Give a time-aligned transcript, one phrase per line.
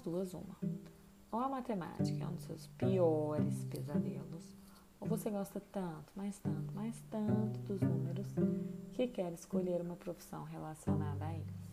[0.00, 0.56] duas uma.
[1.32, 4.56] Ou a matemática é um dos seus piores pesadelos,
[5.00, 8.28] ou você gosta tanto, mais tanto, mais tanto dos números
[8.92, 11.68] que quer escolher uma profissão relacionada a eles.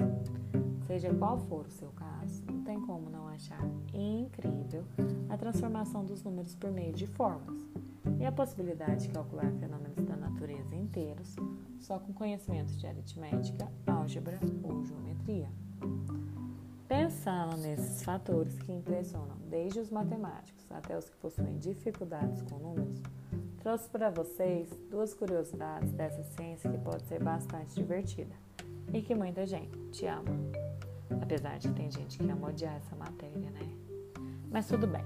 [0.88, 3.64] Seja qual for o seu caso, não tem como não achar
[3.94, 4.84] incrível
[5.30, 7.56] a transformação dos números por meio de formas
[8.20, 11.36] e a possibilidade de calcular fenômenos da natureza inteiros
[11.80, 15.50] só com conhecimentos de aritmética, álgebra ou geometria.
[17.20, 23.02] Pensando nesses fatores que impressionam desde os matemáticos até os que possuem dificuldades com números,
[23.58, 28.34] trouxe para vocês duas curiosidades dessa ciência que pode ser bastante divertida
[28.94, 30.32] e que muita gente ama.
[31.22, 33.68] Apesar de tem gente que ama odiar essa matéria, né?
[34.50, 35.04] Mas tudo bem,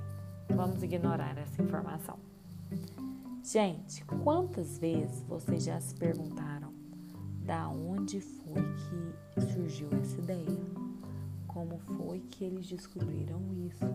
[0.50, 2.20] vamos ignorar essa informação.
[3.44, 6.72] Gente, quantas vezes vocês já se perguntaram
[7.44, 8.62] da onde foi
[9.34, 10.83] que surgiu essa ideia?
[11.54, 13.86] Como foi que eles descobriram isso,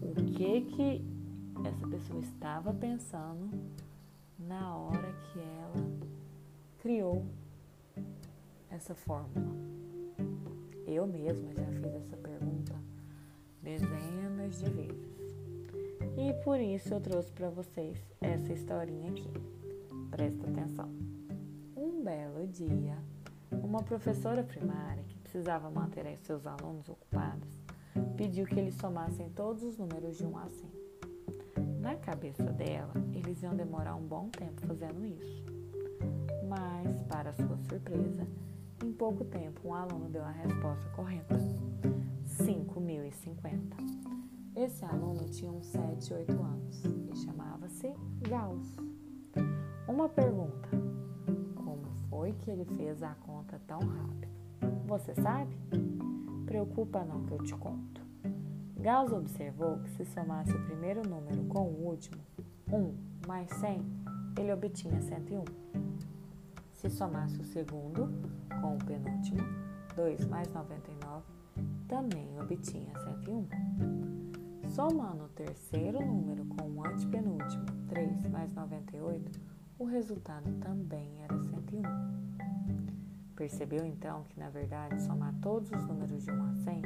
[0.00, 1.04] o que que
[1.66, 3.50] essa pessoa estava pensando
[4.38, 6.08] na hora que ela
[6.78, 7.26] criou
[8.70, 9.56] essa fórmula.
[10.86, 12.74] Eu mesma já fiz essa pergunta
[13.60, 15.18] dezenas de vezes.
[16.16, 19.30] E por isso eu trouxe para vocês essa historinha aqui.
[20.10, 20.88] Presta atenção.
[21.76, 22.96] Um belo dia,
[23.50, 27.60] uma professora primária que precisava manter seus alunos ocupados,
[28.16, 30.70] pediu que eles somassem todos os números de 1 a 100.
[31.80, 35.44] Na cabeça dela, eles iam demorar um bom tempo fazendo isso.
[36.48, 38.26] Mas, para sua surpresa,
[38.82, 41.36] em pouco tempo um aluno deu a resposta correta:
[42.26, 43.76] 5.050.
[44.56, 47.92] Esse aluno tinha uns 7, 8 anos e chamava-se
[48.26, 48.76] Gauss.
[49.86, 50.70] Uma pergunta:
[51.54, 54.37] como foi que ele fez a conta tão rápido?
[54.86, 55.54] Você sabe?
[56.46, 58.00] Preocupa não que eu te conto.
[58.80, 62.20] Gauss observou que se somasse o primeiro número com o último,
[62.72, 63.82] 1 mais 100,
[64.38, 65.44] ele obtinha 101.
[66.72, 68.08] Se somasse o segundo
[68.60, 69.40] com o penúltimo,
[69.96, 71.24] 2 mais 99,
[71.88, 73.48] também obtinha 101.
[74.68, 79.40] Somando o terceiro número com o antepenúltimo, 3 mais 98,
[79.78, 81.82] o resultado também era 101.
[83.38, 86.82] Percebeu então que, na verdade, somar todos os números de 1 a 100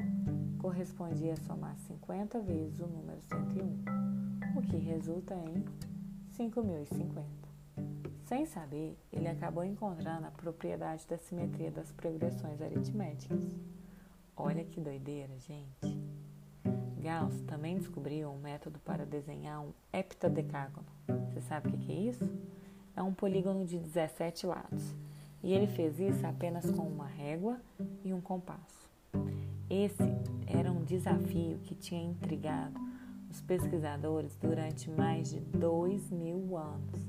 [0.59, 5.65] correspondia a somar 50 vezes o número 101, o que resulta em
[6.33, 7.25] 5050.
[8.27, 13.43] Sem saber, ele acabou encontrando a propriedade da simetria das progressões aritméticas.
[14.37, 16.05] Olha que doideira, gente!
[17.01, 20.87] Gauss também descobriu um método para desenhar um heptadecágono.
[21.31, 22.31] Você sabe o que é isso?
[22.95, 24.95] É um polígono de 17 lados
[25.43, 27.61] e ele fez isso apenas com uma régua
[28.05, 28.91] e um compasso.
[29.69, 30.03] Esse
[30.47, 32.79] era um desafio que tinha intrigado
[33.31, 37.01] os pesquisadores durante mais de dois mil anos,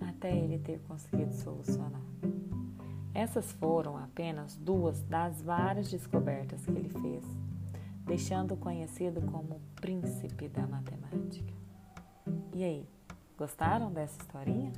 [0.00, 2.00] até ele ter conseguido solucionar.
[3.12, 7.24] Essas foram apenas duas das várias descobertas que ele fez,
[8.06, 11.52] deixando-o conhecido como príncipe da matemática.
[12.54, 12.88] E aí,
[13.36, 14.72] gostaram dessa historinha?